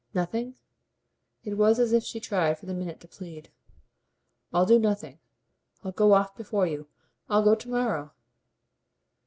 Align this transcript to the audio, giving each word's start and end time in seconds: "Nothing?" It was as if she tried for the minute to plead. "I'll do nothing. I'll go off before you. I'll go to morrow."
"Nothing?" 0.15 0.55
It 1.43 1.59
was 1.59 1.77
as 1.77 1.93
if 1.93 2.01
she 2.03 2.19
tried 2.19 2.57
for 2.57 2.65
the 2.65 2.73
minute 2.73 2.99
to 3.01 3.07
plead. 3.07 3.51
"I'll 4.51 4.65
do 4.65 4.79
nothing. 4.79 5.19
I'll 5.83 5.91
go 5.91 6.13
off 6.15 6.35
before 6.35 6.65
you. 6.65 6.87
I'll 7.29 7.43
go 7.43 7.53
to 7.53 7.69
morrow." 7.69 8.11